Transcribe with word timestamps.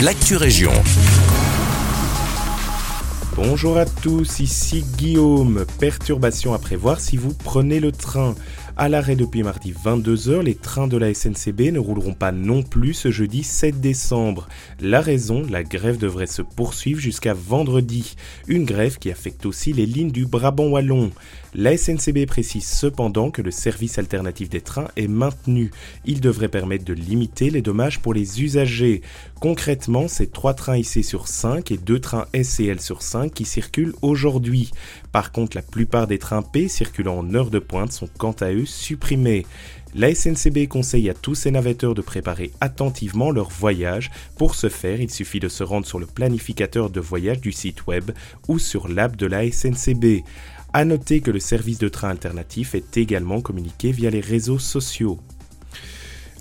l'actu 0.00 0.36
région. 0.36 0.72
Bonjour 3.36 3.76
à 3.76 3.84
tous, 3.84 4.40
ici 4.40 4.82
Guillaume. 4.96 5.66
Perturbation 5.78 6.54
à 6.54 6.58
prévoir 6.58 7.00
si 7.00 7.18
vous 7.18 7.34
prenez 7.34 7.80
le 7.80 7.92
train. 7.92 8.34
À 8.78 8.88
l'arrêt 8.88 9.16
depuis 9.16 9.42
mardi 9.42 9.72
22h, 9.72 10.40
les 10.40 10.54
trains 10.54 10.86
de 10.86 10.96
la 10.96 11.12
SNCB 11.12 11.72
ne 11.72 11.78
rouleront 11.78 12.14
pas 12.14 12.32
non 12.32 12.62
plus 12.62 12.94
ce 12.94 13.10
jeudi 13.10 13.42
7 13.42 13.80
décembre. 13.80 14.48
La 14.80 15.02
raison, 15.02 15.42
la 15.50 15.64
grève 15.64 15.98
devrait 15.98 16.26
se 16.26 16.42
poursuivre 16.42 17.00
jusqu'à 17.00 17.34
vendredi. 17.34 18.16
Une 18.48 18.64
grève 18.64 18.98
qui 18.98 19.10
affecte 19.10 19.46
aussi 19.46 19.72
les 19.72 19.86
lignes 19.86 20.12
du 20.12 20.26
Brabant 20.26 20.68
Wallon. 20.68 21.10
La 21.54 21.76
SNCB 21.76 22.26
précise 22.26 22.66
cependant 22.66 23.30
que 23.30 23.40
le 23.40 23.50
service 23.50 23.98
alternatif 23.98 24.50
des 24.50 24.60
trains 24.60 24.88
est 24.96 25.08
maintenu. 25.08 25.70
Il 26.04 26.20
devrait 26.20 26.48
permettre 26.48 26.84
de 26.84 26.92
limiter 26.92 27.48
les 27.48 27.62
dommages 27.62 28.00
pour 28.00 28.12
les 28.12 28.42
usagers. 28.42 29.00
Concrètement, 29.40 30.06
c'est 30.06 30.32
3 30.32 30.52
trains 30.52 30.76
IC 30.76 31.02
sur 31.02 31.28
5 31.28 31.70
et 31.70 31.78
2 31.78 31.98
trains 31.98 32.26
SCL 32.34 32.80
sur 32.80 33.00
5 33.00 33.25
qui 33.28 33.44
circulent 33.44 33.94
aujourd'hui. 34.02 34.70
Par 35.12 35.32
contre, 35.32 35.56
la 35.56 35.62
plupart 35.62 36.06
des 36.06 36.18
trains 36.18 36.42
P 36.42 36.68
circulant 36.68 37.18
en 37.18 37.34
heure 37.34 37.50
de 37.50 37.58
pointe 37.58 37.92
sont 37.92 38.08
quant 38.18 38.34
à 38.40 38.52
eux 38.52 38.66
supprimés. 38.66 39.46
La 39.94 40.14
SNCB 40.14 40.68
conseille 40.68 41.08
à 41.08 41.14
tous 41.14 41.34
ses 41.34 41.50
navetteurs 41.50 41.94
de 41.94 42.02
préparer 42.02 42.52
attentivement 42.60 43.30
leur 43.30 43.48
voyage. 43.48 44.10
Pour 44.36 44.54
ce 44.54 44.68
faire, 44.68 45.00
il 45.00 45.10
suffit 45.10 45.40
de 45.40 45.48
se 45.48 45.64
rendre 45.64 45.86
sur 45.86 45.98
le 45.98 46.06
planificateur 46.06 46.90
de 46.90 47.00
voyage 47.00 47.40
du 47.40 47.52
site 47.52 47.86
web 47.86 48.10
ou 48.48 48.58
sur 48.58 48.88
l'app 48.88 49.16
de 49.16 49.26
la 49.26 49.50
SNCB. 49.50 50.22
A 50.72 50.84
noter 50.84 51.20
que 51.20 51.30
le 51.30 51.40
service 51.40 51.78
de 51.78 51.88
train 51.88 52.10
alternatif 52.10 52.74
est 52.74 52.98
également 52.98 53.40
communiqué 53.40 53.92
via 53.92 54.10
les 54.10 54.20
réseaux 54.20 54.58
sociaux. 54.58 55.18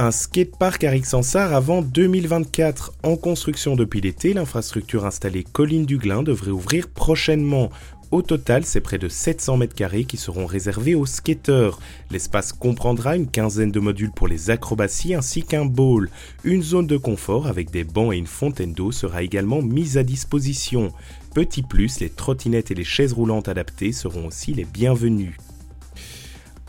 Un 0.00 0.12
skatepark 0.12 0.84
à 0.84 0.90
Rixensart 0.90 1.52
avant 1.52 1.82
2024. 1.82 2.92
En 3.02 3.16
construction 3.16 3.74
depuis 3.74 4.00
l'été, 4.00 4.32
l'infrastructure 4.32 5.04
installée 5.04 5.42
Colline 5.42 5.86
du 5.86 5.98
Glin 5.98 6.22
devrait 6.22 6.52
ouvrir 6.52 6.86
prochainement. 6.86 7.70
Au 8.12 8.22
total, 8.22 8.64
c'est 8.64 8.80
près 8.80 8.98
de 8.98 9.08
700 9.08 9.56
mètres 9.56 9.74
carrés 9.74 10.04
qui 10.04 10.16
seront 10.16 10.46
réservés 10.46 10.94
aux 10.94 11.04
skateurs. 11.04 11.80
L'espace 12.12 12.52
comprendra 12.52 13.16
une 13.16 13.26
quinzaine 13.26 13.72
de 13.72 13.80
modules 13.80 14.12
pour 14.14 14.28
les 14.28 14.50
acrobaties 14.50 15.14
ainsi 15.14 15.42
qu'un 15.42 15.64
bowl. 15.64 16.10
Une 16.44 16.62
zone 16.62 16.86
de 16.86 16.96
confort 16.96 17.48
avec 17.48 17.72
des 17.72 17.82
bancs 17.82 18.14
et 18.14 18.18
une 18.18 18.28
fontaine 18.28 18.74
d'eau 18.74 18.92
sera 18.92 19.24
également 19.24 19.62
mise 19.62 19.98
à 19.98 20.04
disposition. 20.04 20.92
Petit 21.34 21.62
plus, 21.62 21.98
les 21.98 22.08
trottinettes 22.08 22.70
et 22.70 22.76
les 22.76 22.84
chaises 22.84 23.14
roulantes 23.14 23.48
adaptées 23.48 23.90
seront 23.90 24.28
aussi 24.28 24.54
les 24.54 24.64
bienvenues. 24.64 25.38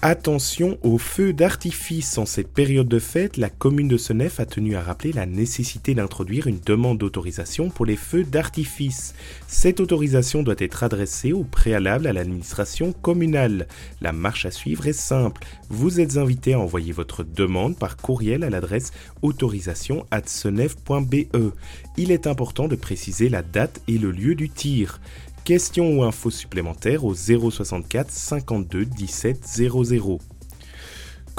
Attention 0.02 0.78
aux 0.82 0.98
feux 0.98 1.34
d'artifice. 1.34 2.18
En 2.18 2.26
cette 2.26 2.54
période 2.54 2.88
de 2.88 3.00
fête, 3.00 3.36
la 3.36 3.50
commune 3.50 3.90
de 3.90 3.98
Senef 3.98 4.40
a 4.40 4.46
tenu 4.46 4.78
à 4.78 4.82
rappeler 4.82 5.12
la 5.12 5.26
nécessité 5.26 5.94
d'introduire 5.94 6.48
une 6.48 6.62
demande 6.66 7.00
d'autorisation 7.00 7.70
pour 7.70 7.86
les 7.86 7.98
feux 7.98 8.24
d'artifice. 8.24 9.14
Cette 9.50 9.82
autorisation 9.82 10.42
doit 10.42 10.56
être 10.60 10.84
adressée 10.84 11.34
au 11.34 11.44
préalable 11.44 12.08
à 12.08 12.14
l'administration 12.14 12.94
communale. 12.94 13.68
La 14.00 14.14
marche 14.14 14.46
à 14.46 14.52
suivre 14.52 14.88
est 14.88 14.94
simple. 14.94 15.42
Vous 15.68 16.00
êtes 16.00 16.16
invité 16.16 16.54
à 16.54 16.62
envoyer 16.62 16.94
votre 16.94 17.26
demande 17.26 17.78
par 17.78 17.98
courriel 17.98 18.46
à 18.46 18.50
l'adresse 18.50 18.94
autorisation@senef.be. 19.22 21.54
Il 21.98 22.14
est 22.14 22.26
important 22.26 22.70
de 22.70 22.78
préciser 22.78 23.28
la 23.28 23.42
date 23.42 23.82
et 23.90 23.98
le 23.98 24.12
lieu 24.12 24.36
du 24.36 24.50
tir. 24.50 25.02
Questions 25.50 25.98
ou 25.98 26.04
infos 26.04 26.30
supplémentaires 26.30 27.04
au 27.04 27.16
064 27.16 28.12
52 28.12 28.86
17 28.86 29.48
00. 29.48 30.20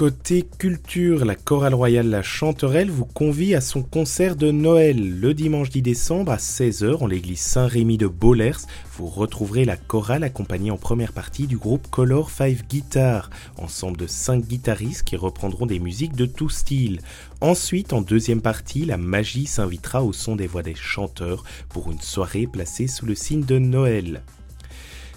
Côté 0.00 0.46
culture, 0.56 1.26
la 1.26 1.34
chorale 1.34 1.74
royale 1.74 2.08
La 2.08 2.22
Chanterelle 2.22 2.90
vous 2.90 3.04
convie 3.04 3.54
à 3.54 3.60
son 3.60 3.82
concert 3.82 4.34
de 4.34 4.50
Noël 4.50 5.20
le 5.20 5.34
dimanche 5.34 5.68
10 5.68 5.82
décembre 5.82 6.32
à 6.32 6.38
16h 6.38 7.02
en 7.02 7.06
l'église 7.06 7.40
Saint-Rémy 7.40 7.98
de 7.98 8.06
Bollers. 8.06 8.60
Vous 8.96 9.08
retrouverez 9.08 9.66
la 9.66 9.76
chorale 9.76 10.24
accompagnée 10.24 10.70
en 10.70 10.78
première 10.78 11.12
partie 11.12 11.46
du 11.46 11.58
groupe 11.58 11.90
Color 11.90 12.30
5 12.30 12.66
Guitar, 12.66 13.28
ensemble 13.58 13.98
de 13.98 14.06
5 14.06 14.46
guitaristes 14.46 15.02
qui 15.02 15.16
reprendront 15.16 15.66
des 15.66 15.80
musiques 15.80 16.16
de 16.16 16.24
tout 16.24 16.48
style. 16.48 17.02
Ensuite, 17.42 17.92
en 17.92 18.00
deuxième 18.00 18.40
partie, 18.40 18.86
la 18.86 18.96
magie 18.96 19.44
s'invitera 19.44 20.02
au 20.02 20.14
son 20.14 20.34
des 20.34 20.46
voix 20.46 20.62
des 20.62 20.74
chanteurs 20.74 21.44
pour 21.68 21.90
une 21.90 22.00
soirée 22.00 22.46
placée 22.46 22.86
sous 22.86 23.04
le 23.04 23.14
signe 23.14 23.44
de 23.44 23.58
Noël. 23.58 24.22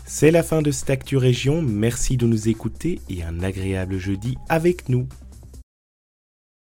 C'est 0.05 0.31
la 0.31 0.43
fin 0.43 0.61
de 0.61 0.69
cette 0.69 0.89
Actu 0.89 1.17
merci 1.61 2.17
de 2.17 2.27
nous 2.27 2.49
écouter 2.49 2.99
et 3.09 3.23
un 3.23 3.41
agréable 3.41 3.97
jeudi 3.97 4.37
avec 4.49 4.89
nous. 4.89 5.07